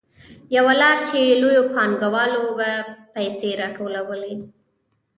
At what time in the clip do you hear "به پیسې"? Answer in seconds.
2.59-3.49